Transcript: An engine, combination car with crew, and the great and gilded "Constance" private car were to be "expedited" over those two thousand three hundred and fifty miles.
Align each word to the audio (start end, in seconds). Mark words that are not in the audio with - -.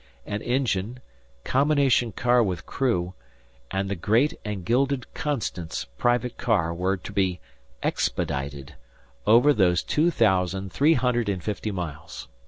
An 0.25 0.41
engine, 0.41 0.99
combination 1.43 2.11
car 2.11 2.41
with 2.41 2.65
crew, 2.65 3.13
and 3.69 3.87
the 3.87 3.93
great 3.95 4.33
and 4.43 4.65
gilded 4.65 5.05
"Constance" 5.13 5.85
private 5.99 6.39
car 6.39 6.73
were 6.73 6.97
to 6.97 7.11
be 7.11 7.39
"expedited" 7.83 8.73
over 9.27 9.53
those 9.53 9.83
two 9.83 10.09
thousand 10.09 10.73
three 10.73 10.95
hundred 10.95 11.29
and 11.29 11.43
fifty 11.43 11.69
miles. 11.69 12.27